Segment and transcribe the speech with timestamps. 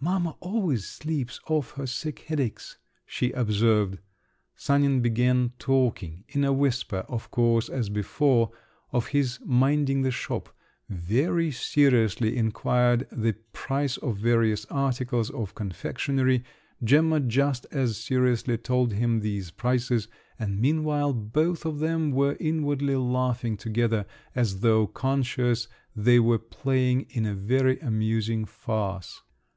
[0.00, 3.98] "Mamma always sleeps off her sick headaches," she observed.
[4.56, 10.48] Sanin began talking—in a whisper, of course, as before—of his minding the shop;
[10.88, 16.42] very seriously inquired the price of various articles of confectionery;
[16.82, 20.08] Gemma just as seriously told him these prices,
[20.40, 27.02] and meanwhile both of them were inwardly laughing together, as though conscious they were playing
[27.10, 29.22] in a very amusing farce.